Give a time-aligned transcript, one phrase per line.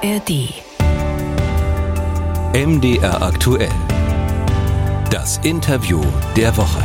[0.00, 0.62] ARD.
[2.54, 3.72] MDR aktuell.
[5.10, 6.00] Das Interview
[6.36, 6.84] der Woche.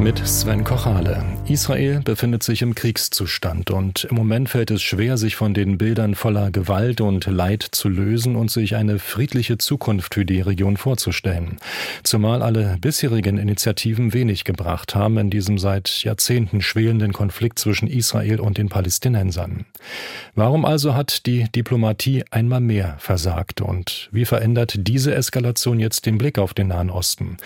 [0.00, 1.35] Mit Sven Kochale.
[1.48, 6.16] Israel befindet sich im Kriegszustand und im Moment fällt es schwer, sich von den Bildern
[6.16, 11.58] voller Gewalt und Leid zu lösen und sich eine friedliche Zukunft für die Region vorzustellen.
[12.02, 18.40] Zumal alle bisherigen Initiativen wenig gebracht haben in diesem seit Jahrzehnten schwelenden Konflikt zwischen Israel
[18.40, 19.66] und den Palästinensern.
[20.34, 26.18] Warum also hat die Diplomatie einmal mehr versagt und wie verändert diese Eskalation jetzt den
[26.18, 27.36] Blick auf den Nahen Osten?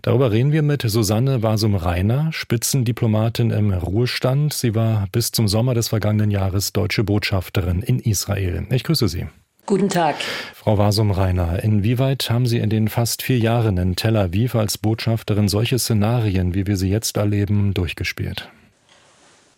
[0.00, 4.52] Darüber reden wir mit Susanne Wasum-Reiner, Spitzendiplomatin im Ruhestand.
[4.52, 8.66] Sie war bis zum Sommer des vergangenen Jahres deutsche Botschafterin in Israel.
[8.70, 9.26] Ich grüße Sie.
[9.64, 10.16] Guten Tag.
[10.54, 15.48] Frau Wasum-Reiner, inwieweit haben Sie in den fast vier Jahren in Tel Aviv als Botschafterin
[15.48, 18.48] solche Szenarien, wie wir sie jetzt erleben, durchgespielt?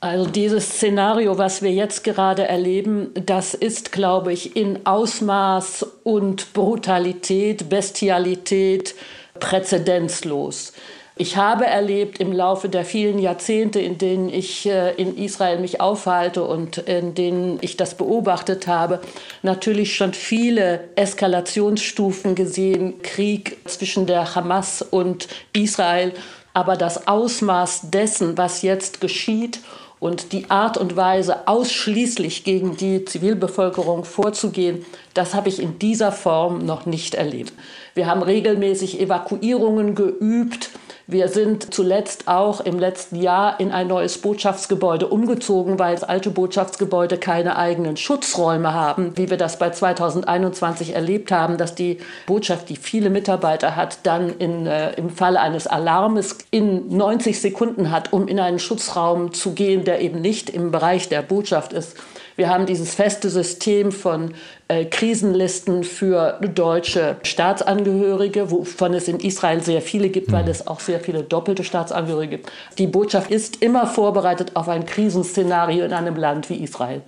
[0.01, 6.53] Also dieses Szenario, was wir jetzt gerade erleben, das ist, glaube ich, in Ausmaß und
[6.53, 8.95] Brutalität, Bestialität
[9.41, 10.75] präzedenzlos.
[11.17, 15.81] Ich habe erlebt im Laufe der vielen Jahrzehnte, in denen ich äh, in Israel mich
[15.81, 19.01] aufhalte und in denen ich das beobachtet habe,
[19.43, 26.13] natürlich schon viele Eskalationsstufen gesehen, Krieg zwischen der Hamas und Israel,
[26.53, 29.61] aber das Ausmaß dessen, was jetzt geschieht
[30.01, 36.11] und die Art und Weise, ausschließlich gegen die Zivilbevölkerung vorzugehen, das habe ich in dieser
[36.11, 37.53] Form noch nicht erlebt.
[37.95, 40.71] Wir haben regelmäßig Evakuierungen geübt.
[41.07, 47.19] Wir sind zuletzt auch im letzten Jahr in ein neues Botschaftsgebäude umgezogen, weil alte Botschaftsgebäude
[47.19, 52.77] keine eigenen Schutzräume haben, wie wir das bei 2021 erlebt haben, dass die Botschaft, die
[52.77, 58.27] viele Mitarbeiter hat, dann in, äh, im Falle eines Alarmes in 90 Sekunden hat, um
[58.27, 61.99] in einen Schutzraum zu gehen, der eben nicht im Bereich der Botschaft ist.
[62.37, 64.35] Wir haben dieses feste System von
[64.69, 70.51] äh, Krisenlisten für deutsche Staatsangehörige, wovon es in Israel sehr viele gibt, weil mhm.
[70.51, 72.53] es auch sehr viele doppelte Staatsangehörige gibt.
[72.79, 77.03] Die Botschaft ist immer vorbereitet auf ein Krisenszenario in einem Land wie Israel.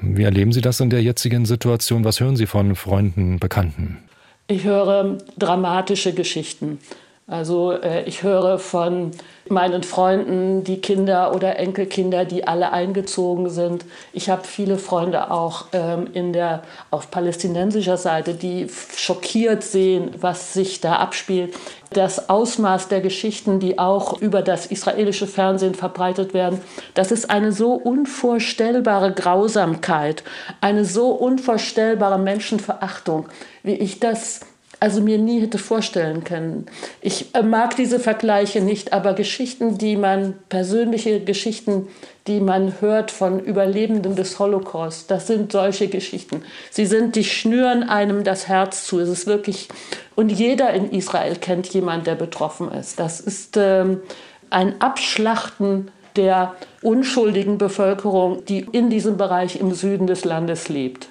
[0.00, 2.04] Wie erleben Sie das in der jetzigen Situation?
[2.04, 3.98] Was hören Sie von Freunden, Bekannten?
[4.46, 6.78] Ich höre dramatische Geschichten.
[7.30, 9.12] Also äh, ich höre von
[9.48, 13.84] meinen Freunden, die Kinder oder Enkelkinder, die alle eingezogen sind.
[14.12, 20.54] Ich habe viele Freunde auch ähm, in der, auf palästinensischer Seite, die schockiert sehen, was
[20.54, 21.54] sich da abspielt.
[21.92, 26.60] Das Ausmaß der Geschichten, die auch über das israelische Fernsehen verbreitet werden,
[26.94, 30.24] das ist eine so unvorstellbare Grausamkeit,
[30.60, 33.28] eine so unvorstellbare Menschenverachtung,
[33.62, 34.40] wie ich das
[34.80, 36.66] also mir nie hätte vorstellen können.
[37.02, 41.88] Ich äh, mag diese Vergleiche nicht, aber Geschichten, die man, persönliche Geschichten,
[42.26, 46.42] die man hört von Überlebenden des Holocaust, das sind solche Geschichten.
[46.70, 49.00] Sie sind, die schnüren einem das Herz zu.
[49.00, 49.68] Es ist wirklich,
[50.16, 52.98] und jeder in Israel kennt jemanden, der betroffen ist.
[52.98, 54.00] Das ist ähm,
[54.48, 61.08] ein Abschlachten der unschuldigen Bevölkerung, die in diesem Bereich im Süden des Landes lebt.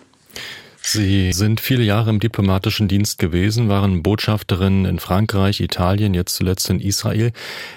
[0.92, 6.68] Sie sind viele Jahre im diplomatischen Dienst gewesen, waren Botschafterin in Frankreich, Italien, jetzt zuletzt
[6.72, 7.32] in Israel.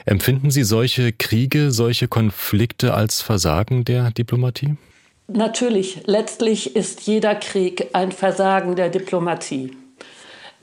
[0.07, 4.77] Empfinden Sie solche Kriege, solche Konflikte als Versagen der Diplomatie?
[5.29, 9.77] Natürlich, letztlich ist jeder Krieg ein Versagen der Diplomatie.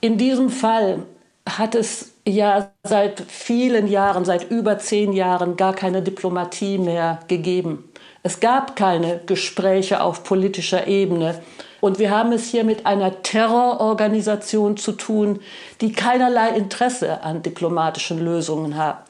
[0.02, 1.04] In diesem Fall
[1.48, 7.84] hat es ja seit vielen Jahren, seit über zehn Jahren gar keine Diplomatie mehr gegeben.
[8.24, 11.40] Es gab keine Gespräche auf politischer Ebene
[11.82, 15.40] und wir haben es hier mit einer Terrororganisation zu tun,
[15.82, 19.06] die keinerlei Interesse an diplomatischen Lösungen hat.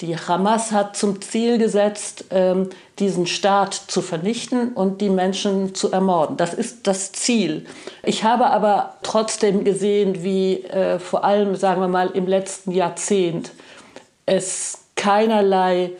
[0.00, 5.92] Die Hamas hat zum Ziel gesetzt, ähm, diesen Staat zu vernichten und die Menschen zu
[5.92, 6.36] ermorden.
[6.36, 7.66] Das ist das Ziel.
[8.02, 13.52] Ich habe aber trotzdem gesehen, wie äh, vor allem, sagen wir mal, im letzten Jahrzehnt
[14.26, 15.92] es keinerlei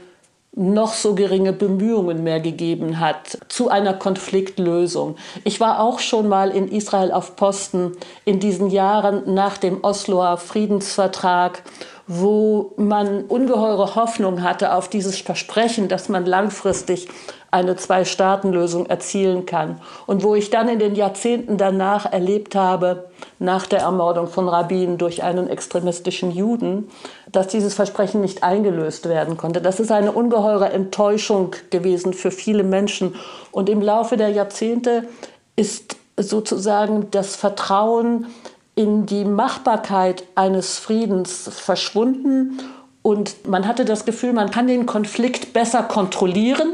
[0.57, 5.17] noch so geringe Bemühungen mehr gegeben hat zu einer Konfliktlösung.
[5.43, 7.93] Ich war auch schon mal in Israel auf Posten
[8.25, 11.63] in diesen Jahren nach dem Osloer Friedensvertrag
[12.07, 17.09] wo man ungeheure Hoffnung hatte auf dieses Versprechen, dass man langfristig
[17.55, 19.81] eine Zwei-Staaten-Lösung erzielen kann.
[20.07, 23.09] Und wo ich dann in den Jahrzehnten danach erlebt habe,
[23.39, 26.91] nach der Ermordung von Rabin durch einen extremistischen Juden,
[27.31, 29.61] dass dieses Versprechen nicht eingelöst werden konnte.
[29.61, 33.15] Das ist eine ungeheure Enttäuschung gewesen für viele Menschen.
[33.53, 35.07] Und im Laufe der Jahrzehnte
[35.55, 38.27] ist sozusagen das Vertrauen
[38.75, 42.59] in die Machbarkeit eines Friedens verschwunden
[43.03, 46.73] und man hatte das Gefühl, man kann den Konflikt besser kontrollieren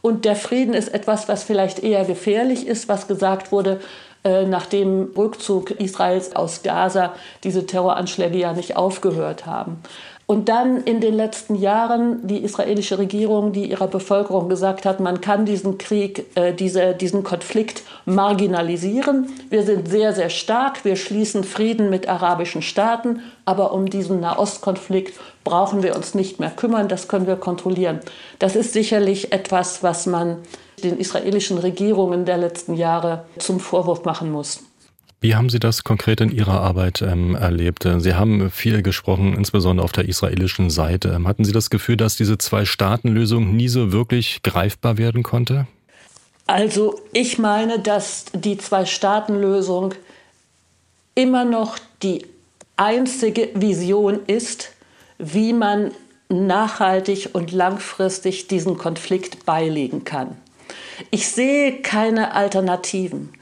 [0.00, 3.80] Und der Frieden ist etwas, was vielleicht eher gefährlich ist, was gesagt wurde,
[4.24, 7.14] äh, nach dem Rückzug Israels aus Gaza
[7.44, 9.78] diese Terroranschläge ja nicht aufgehört haben.
[10.30, 15.22] Und dann in den letzten Jahren die israelische Regierung, die ihrer Bevölkerung gesagt hat, man
[15.22, 19.28] kann diesen Krieg, äh, diese, diesen Konflikt marginalisieren.
[19.48, 20.84] Wir sind sehr, sehr stark.
[20.84, 23.22] Wir schließen Frieden mit arabischen Staaten.
[23.46, 25.18] Aber um diesen Nahostkonflikt
[25.48, 26.88] brauchen wir uns nicht mehr kümmern.
[26.88, 28.00] Das können wir kontrollieren.
[28.38, 30.36] Das ist sicherlich etwas, was man
[30.84, 34.60] den israelischen Regierungen der letzten Jahre zum Vorwurf machen muss.
[35.22, 37.88] Wie haben Sie das konkret in Ihrer Arbeit ähm, erlebt?
[37.98, 41.08] Sie haben viel gesprochen, insbesondere auf der israelischen Seite.
[41.08, 45.66] Ähm, hatten Sie das Gefühl, dass diese Zwei-Staaten-Lösung nie so wirklich greifbar werden konnte?
[46.46, 49.94] Also ich meine, dass die Zwei-Staaten-Lösung
[51.14, 52.26] immer noch die
[52.76, 54.72] einzige Vision ist,
[55.18, 55.92] wie man
[56.28, 60.36] nachhaltig und langfristig diesen Konflikt beilegen kann.
[61.10, 63.32] Ich sehe keine Alternativen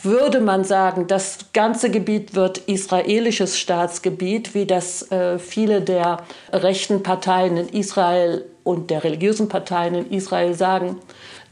[0.00, 6.18] würde man sagen, das ganze Gebiet wird israelisches Staatsgebiet, wie das äh, viele der
[6.50, 10.96] rechten Parteien in Israel und der religiösen Parteien in Israel sagen,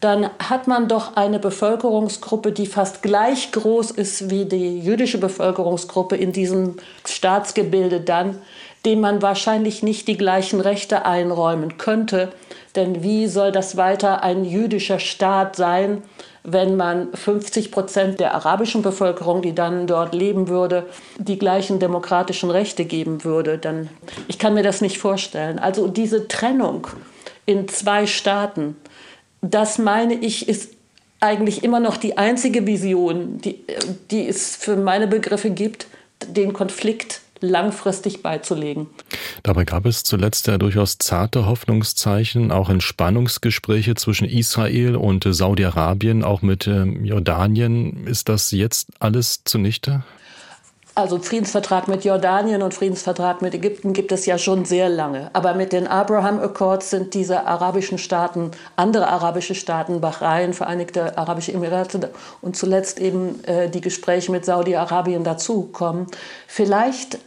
[0.01, 6.17] dann hat man doch eine Bevölkerungsgruppe, die fast gleich groß ist wie die jüdische Bevölkerungsgruppe
[6.17, 8.39] in diesem Staatsgebilde dann,
[8.85, 12.33] dem man wahrscheinlich nicht die gleichen Rechte einräumen könnte.
[12.77, 16.03] Denn wie soll das weiter ein jüdischer Staat sein,
[16.43, 20.87] wenn man 50 Prozent der arabischen Bevölkerung, die dann dort leben würde,
[21.19, 23.91] die gleichen demokratischen Rechte geben würde, dann
[24.29, 25.59] ich kann mir das nicht vorstellen.
[25.59, 26.87] Also diese Trennung
[27.45, 28.77] in zwei Staaten,
[29.43, 30.73] das meine ich, ist
[31.21, 33.63] eigentlich immer noch die einzige Vision, die,
[34.11, 35.87] die es für meine Begriffe gibt,
[36.27, 38.87] den Konflikt langfristig beizulegen.
[39.43, 46.43] Dabei gab es zuletzt ja durchaus zarte Hoffnungszeichen, auch Entspannungsgespräche zwischen Israel und Saudi-Arabien, auch
[46.43, 48.07] mit ähm, Jordanien.
[48.07, 50.05] Ist das jetzt alles zunichte?
[51.01, 55.31] Also Friedensvertrag mit Jordanien und Friedensvertrag mit Ägypten gibt es ja schon sehr lange.
[55.33, 61.53] Aber mit den Abraham Accords sind diese arabischen Staaten, andere arabische Staaten, Bahrain, Vereinigte Arabische
[61.53, 62.11] Emirate
[62.43, 66.07] und zuletzt eben äh, die Gespräche mit Saudi-Arabien dazugekommen.
[66.47, 67.19] Vielleicht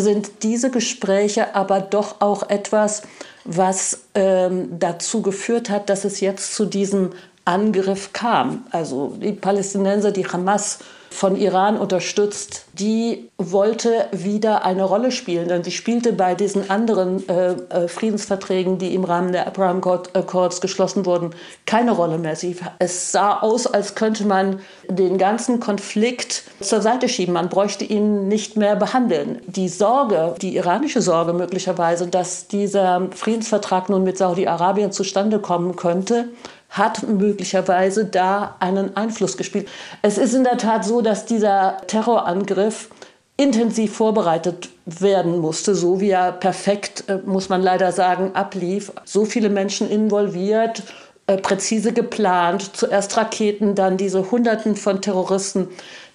[0.00, 3.02] sind diese Gespräche aber doch auch etwas,
[3.44, 7.10] was ähm, dazu geführt hat, dass es jetzt zu diesem
[7.44, 8.66] Angriff kam.
[8.70, 10.80] Also die Palästinenser, die Hamas
[11.10, 15.48] von Iran unterstützt, die wollte wieder eine Rolle spielen.
[15.48, 20.60] Denn sie spielte bei diesen anderen äh, äh, Friedensverträgen, die im Rahmen der Abraham Accords
[20.60, 21.30] geschlossen wurden,
[21.66, 22.36] keine Rolle mehr.
[22.36, 27.34] Sie, es sah aus, als könnte man den ganzen Konflikt zur Seite schieben.
[27.34, 29.40] Man bräuchte ihn nicht mehr behandeln.
[29.46, 36.28] Die Sorge, die iranische Sorge möglicherweise, dass dieser Friedensvertrag nun mit Saudi-Arabien zustande kommen könnte,
[36.68, 39.68] hat möglicherweise da einen Einfluss gespielt.
[40.02, 42.90] Es ist in der Tat so, dass dieser Terrorangriff
[43.36, 48.92] intensiv vorbereitet werden musste, so wie er perfekt, äh, muss man leider sagen, ablief.
[49.04, 50.82] So viele Menschen involviert,
[51.28, 55.68] äh, präzise geplant, zuerst Raketen, dann diese Hunderten von Terroristen.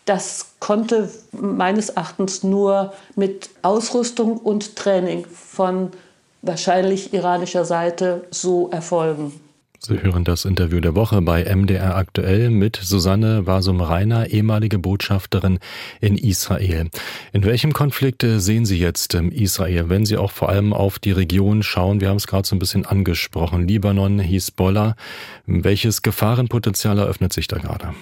[0.05, 5.91] Das konnte meines Erachtens nur mit Ausrüstung und Training von
[6.41, 9.39] wahrscheinlich iranischer Seite so erfolgen.
[9.85, 15.59] Sie hören das Interview der Woche bei MDR aktuell mit Susanne Wasum-Reiner, ehemalige Botschafterin
[15.99, 16.87] in Israel.
[17.33, 21.63] In welchem Konflikt sehen Sie jetzt Israel, wenn Sie auch vor allem auf die Region
[21.63, 21.99] schauen?
[21.99, 23.67] Wir haben es gerade so ein bisschen angesprochen.
[23.67, 24.95] Libanon, Hisbollah.
[25.47, 27.93] Welches Gefahrenpotenzial eröffnet sich da gerade?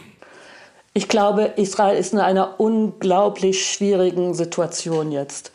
[0.94, 5.52] Ich glaube, Israel ist in einer unglaublich schwierigen Situation jetzt.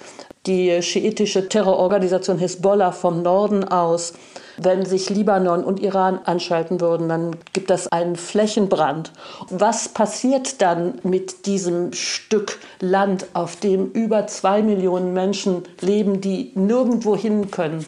[0.46, 4.14] Die schiitische Terrororganisation Hisbollah vom Norden aus
[4.58, 9.12] wenn sich Libanon und Iran anschalten würden, dann gibt es einen Flächenbrand.
[9.50, 16.52] Was passiert dann mit diesem Stück Land, auf dem über zwei Millionen Menschen leben, die
[16.54, 17.86] nirgendwo hin können?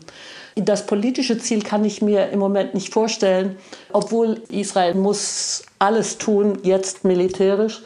[0.56, 3.56] Das politische Ziel kann ich mir im Moment nicht vorstellen,
[3.92, 7.82] obwohl Israel muss alles tun, jetzt militärisch,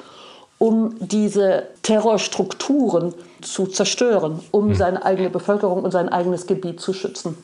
[0.59, 4.75] um diese Terrorstrukturen zu zerstören, um hm.
[4.75, 7.37] seine eigene Bevölkerung und sein eigenes Gebiet zu schützen.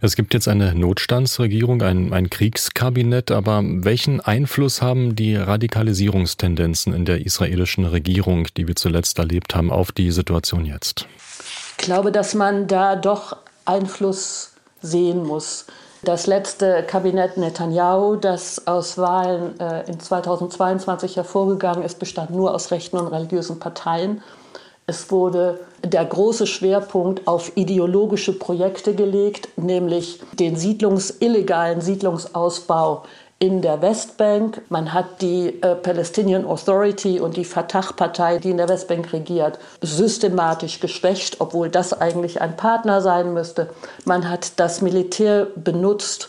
[0.00, 7.04] Es gibt jetzt eine Notstandsregierung, ein, ein Kriegskabinett, aber welchen Einfluss haben die Radikalisierungstendenzen in
[7.04, 11.06] der israelischen Regierung, die wir zuletzt erlebt haben, auf die Situation jetzt?
[11.78, 15.66] Ich glaube, dass man da doch Einfluss sehen muss.
[16.02, 22.70] Das letzte Kabinett Netanyahu, das aus Wahlen äh, in 2022 hervorgegangen ist, bestand nur aus
[22.70, 24.22] rechten und religiösen Parteien.
[24.88, 33.02] Es wurde der große Schwerpunkt auf ideologische Projekte gelegt, nämlich den Siedlungs illegalen Siedlungsausbau
[33.40, 34.62] in der Westbank.
[34.68, 40.78] Man hat die äh, Palestinian Authority und die Fatah-Partei, die in der Westbank regiert, systematisch
[40.78, 43.68] geschwächt, obwohl das eigentlich ein Partner sein müsste.
[44.04, 46.28] Man hat das Militär benutzt,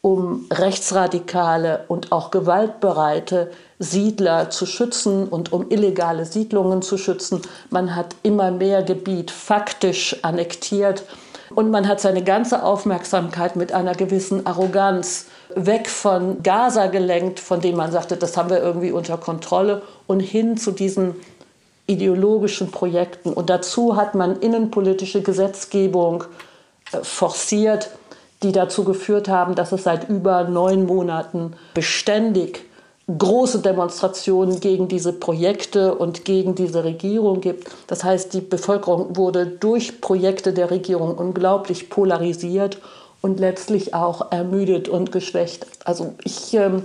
[0.00, 7.42] um rechtsradikale und auch gewaltbereite Siedler zu schützen und um illegale Siedlungen zu schützen.
[7.70, 11.04] Man hat immer mehr Gebiet faktisch annektiert
[11.54, 17.60] und man hat seine ganze Aufmerksamkeit mit einer gewissen Arroganz weg von Gaza gelenkt, von
[17.60, 21.14] dem man sagte, das haben wir irgendwie unter Kontrolle, und hin zu diesen
[21.86, 23.32] ideologischen Projekten.
[23.32, 26.24] Und dazu hat man innenpolitische Gesetzgebung
[26.92, 27.90] äh, forciert,
[28.42, 32.64] die dazu geführt haben, dass es seit über neun Monaten beständig
[33.06, 37.68] große Demonstrationen gegen diese Projekte und gegen diese Regierung gibt.
[37.86, 42.78] Das heißt, die Bevölkerung wurde durch Projekte der Regierung unglaublich polarisiert
[43.20, 45.66] und letztlich auch ermüdet und geschwächt.
[45.84, 46.84] Also ich, ähm,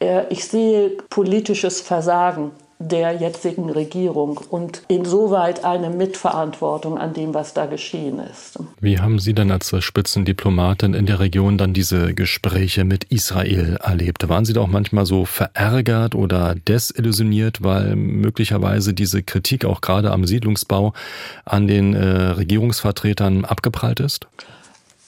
[0.00, 7.54] äh, ich sehe politisches Versagen der jetzigen Regierung und insoweit eine Mitverantwortung an dem, was
[7.54, 8.58] da geschehen ist.
[8.80, 14.28] Wie haben Sie denn als Spitzendiplomatin in der Region dann diese Gespräche mit Israel erlebt?
[14.28, 20.10] Waren Sie da auch manchmal so verärgert oder desillusioniert, weil möglicherweise diese Kritik auch gerade
[20.10, 20.92] am Siedlungsbau
[21.44, 24.26] an den äh, Regierungsvertretern abgeprallt ist?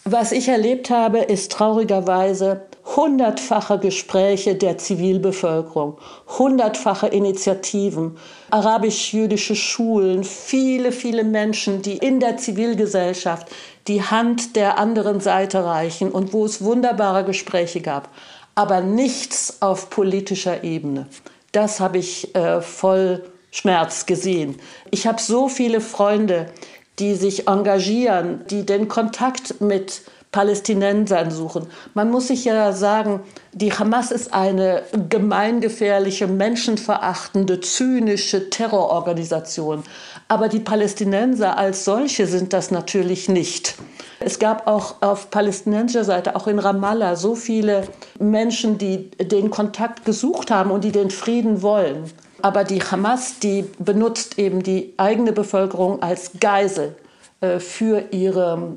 [0.05, 2.63] Was ich erlebt habe, ist traurigerweise
[2.97, 5.99] hundertfache Gespräche der Zivilbevölkerung,
[6.39, 8.17] hundertfache Initiativen,
[8.51, 13.49] arabisch-jüdische Schulen, viele, viele Menschen, die in der Zivilgesellschaft
[13.89, 18.09] die Hand der anderen Seite reichen und wo es wunderbare Gespräche gab,
[18.55, 21.07] aber nichts auf politischer Ebene.
[21.53, 24.57] Das habe ich äh, voll Schmerz gesehen.
[24.91, 26.51] Ich habe so viele Freunde,
[26.99, 31.67] die sich engagieren, die den Kontakt mit Palästinensern suchen.
[31.95, 33.21] Man muss sich ja sagen,
[33.53, 39.85] die Hamas ist eine gemeingefährliche, menschenverachtende, zynische Terrororganisation.
[40.29, 43.77] Aber die Palästinenser als solche sind das natürlich nicht.
[44.21, 47.85] Es gab auch auf palästinensischer Seite, auch in Ramallah, so viele
[48.19, 52.05] Menschen, die den Kontakt gesucht haben und die den Frieden wollen.
[52.43, 56.97] Aber die Hamas, die benutzt eben die eigene Bevölkerung als Geisel
[57.41, 58.77] äh, für ihre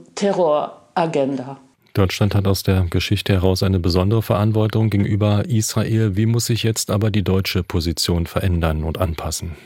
[0.95, 1.57] Terroragenda.
[1.93, 6.15] Deutschland hat aus der Geschichte heraus eine besondere Verantwortung gegenüber Israel.
[6.15, 9.57] Wie muss sich jetzt aber die deutsche Position verändern und anpassen?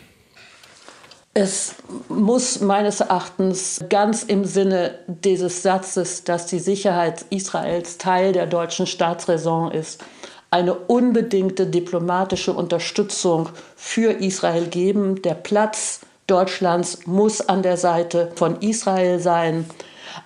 [1.35, 1.75] Es
[2.07, 8.87] muss meines Erachtens ganz im Sinne dieses Satzes, dass die Sicherheit Israels Teil der deutschen
[8.87, 10.03] Staatsräson ist,
[10.49, 15.21] eine unbedingte diplomatische Unterstützung für Israel geben.
[15.21, 19.65] Der Platz Deutschlands muss an der Seite von Israel sein.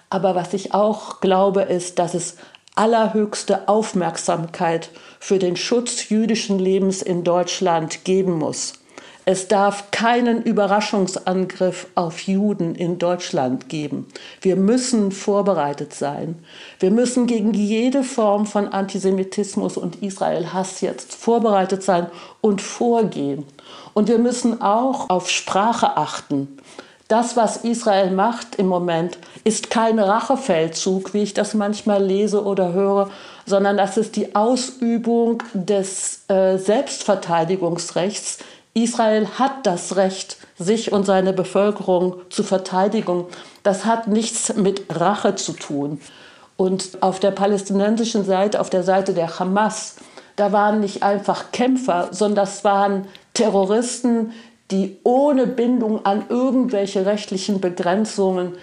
[0.10, 2.38] Aber was ich auch glaube, ist, dass es
[2.76, 8.74] allerhöchste Aufmerksamkeit für den Schutz jüdischen Lebens in Deutschland geben muss.
[9.32, 14.08] Es darf keinen Überraschungsangriff auf Juden in Deutschland geben.
[14.42, 16.44] Wir müssen vorbereitet sein.
[16.80, 22.08] Wir müssen gegen jede Form von Antisemitismus und Israel-Hass jetzt vorbereitet sein
[22.42, 23.46] und vorgehen.
[23.94, 26.58] Und wir müssen auch auf Sprache achten.
[27.10, 32.72] Das, was Israel macht im Moment, ist kein Rachefeldzug, wie ich das manchmal lese oder
[32.72, 33.10] höre,
[33.46, 38.38] sondern das ist die Ausübung des äh, Selbstverteidigungsrechts
[38.74, 43.26] Israel hat das Recht, sich und seine Bevölkerung zu verteidigen.
[43.64, 46.00] Das hat nichts mit Rache zu tun.
[46.56, 49.96] Und auf der palästinensischen Seite, auf der Seite der Hamas,
[50.36, 54.34] da waren nicht einfach Kämpfer, sondern das waren Terroristen,
[54.72, 58.54] die ohne Bindung an irgendwelche rechtlichen Begrenzungen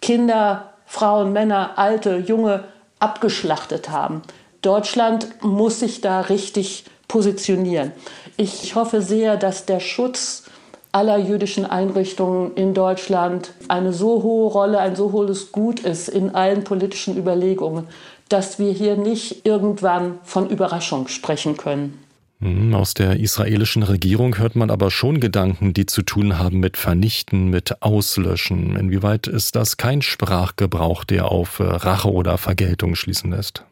[0.00, 2.64] Kinder, Frauen, Männer, Alte, Junge
[2.98, 4.22] abgeschlachtet haben.
[4.62, 7.92] Deutschland muss sich da richtig positionieren.
[8.36, 10.44] Ich hoffe sehr, dass der Schutz
[10.92, 16.34] aller jüdischen Einrichtungen in Deutschland eine so hohe Rolle, ein so hohes Gut ist in
[16.34, 17.88] allen politischen Überlegungen,
[18.28, 22.01] dass wir hier nicht irgendwann von Überraschung sprechen können.
[22.42, 26.76] Mhm, aus der israelischen Regierung hört man aber schon Gedanken, die zu tun haben mit
[26.76, 28.74] Vernichten, mit Auslöschen.
[28.74, 33.62] Inwieweit ist das kein Sprachgebrauch, der auf Rache oder Vergeltung schließen lässt?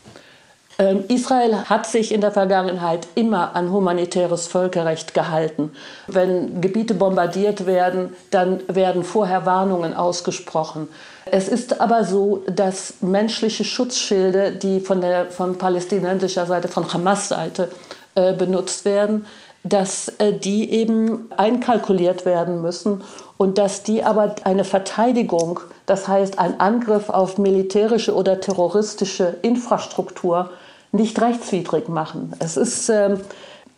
[0.78, 5.72] Ähm, Israel hat sich in der Vergangenheit immer an humanitäres Völkerrecht gehalten.
[6.06, 10.86] Wenn Gebiete bombardiert werden, dann werden vorher Warnungen ausgesprochen.
[11.26, 17.68] Es ist aber so, dass menschliche Schutzschilde, die von der von palästinensischer Seite, von Hamas-Seite
[18.14, 19.26] äh, benutzt werden,
[19.62, 23.02] dass äh, die eben einkalkuliert werden müssen
[23.36, 30.50] und dass die aber eine Verteidigung, das heißt ein Angriff auf militärische oder terroristische Infrastruktur,
[30.92, 32.32] nicht rechtswidrig machen.
[32.38, 33.16] Es ist, äh,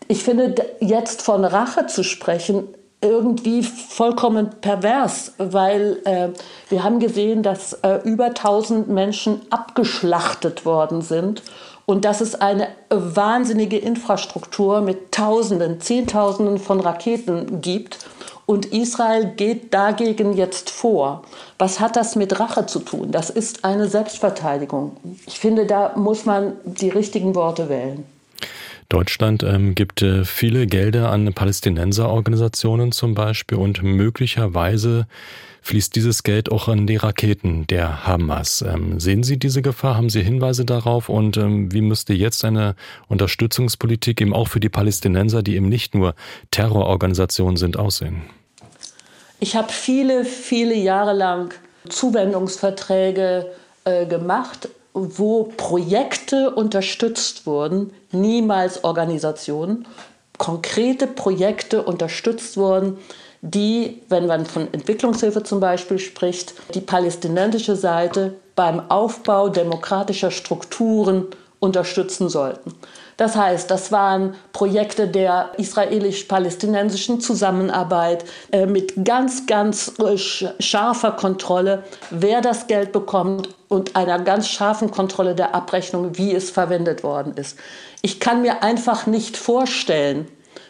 [0.09, 2.69] ich finde, jetzt von Rache zu sprechen,
[3.01, 6.29] irgendwie vollkommen pervers, weil äh,
[6.69, 11.43] wir haben gesehen, dass äh, über 1000 Menschen abgeschlachtet worden sind
[11.93, 17.99] und dass es eine wahnsinnige Infrastruktur mit Tausenden, Zehntausenden von Raketen gibt.
[18.47, 21.23] Und Israel geht dagegen jetzt vor.
[21.59, 23.13] Was hat das mit Rache zu tun?
[23.13, 24.97] Das ist eine Selbstverteidigung.
[25.27, 28.05] Ich finde, da muss man die richtigen Worte wählen.
[28.89, 35.07] Deutschland ähm, gibt äh, viele Gelder an Palästinenserorganisationen zum Beispiel und möglicherweise
[35.63, 38.63] fließt dieses Geld auch an die Raketen der Hamas.
[38.63, 39.97] Ähm, sehen Sie diese Gefahr?
[39.97, 41.09] Haben Sie Hinweise darauf?
[41.09, 42.75] Und ähm, wie müsste jetzt eine
[43.09, 46.15] Unterstützungspolitik eben auch für die Palästinenser, die eben nicht nur
[46.51, 48.23] Terrororganisationen sind, aussehen?
[49.41, 51.55] Ich habe viele, viele Jahre lang
[51.89, 53.47] Zuwendungsverträge
[53.85, 59.87] äh, gemacht wo Projekte unterstützt wurden, niemals Organisationen,
[60.39, 62.99] konkrete Projekte unterstützt wurden,
[63.43, 71.27] die, wenn man von Entwicklungshilfe zum Beispiel spricht, die palästinensische Seite beim Aufbau demokratischer Strukturen
[71.59, 72.75] unterstützen sollten.
[73.17, 81.85] Das heißt, das waren Projekte der israelisch-palästinensischen Zusammenarbeit äh, mit ganz, ganz äh, scharfer Kontrolle,
[82.11, 87.35] wer das Geld bekommt und einer ganz scharfen Kontrolle der Abrechnung, wie es verwendet worden
[87.37, 87.57] ist.
[88.03, 90.27] Ich kann mir einfach nicht vorstellen,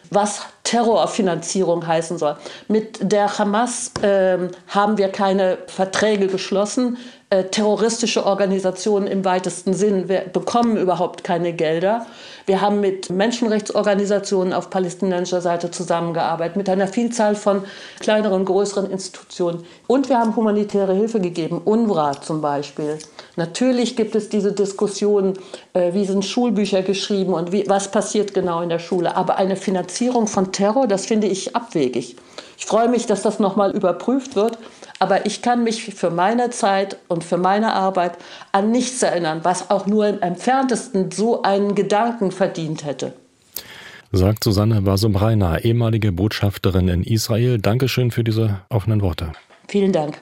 [0.09, 2.35] was Terrorfinanzierung heißen soll.
[2.67, 6.97] Mit der Hamas äh, haben wir keine Verträge geschlossen.
[7.29, 12.05] Äh, terroristische Organisationen im weitesten Sinn bekommen überhaupt keine Gelder.
[12.45, 17.63] Wir haben mit Menschenrechtsorganisationen auf palästinensischer Seite zusammengearbeitet, mit einer Vielzahl von
[17.99, 19.65] kleineren größeren Institutionen.
[19.87, 22.99] Und wir haben humanitäre Hilfe gegeben, UNRWA zum Beispiel.
[23.35, 25.33] Natürlich gibt es diese Diskussion,
[25.73, 29.15] äh, wie sind Schulbücher geschrieben und wie, was passiert genau in der Schule.
[29.15, 32.15] Aber eine Finanzierung von Terror, das finde ich abwegig.
[32.57, 34.57] Ich freue mich, dass das nochmal überprüft wird.
[34.99, 38.17] Aber ich kann mich für meine Zeit und für meine Arbeit
[38.51, 43.13] an nichts erinnern, was auch nur im entferntesten so einen Gedanken verdient hätte.
[44.13, 47.57] Sagt Susanne Basum-Reiner, ehemalige Botschafterin in Israel.
[47.57, 49.33] Dankeschön für diese offenen Worte.
[49.67, 50.21] Vielen Dank.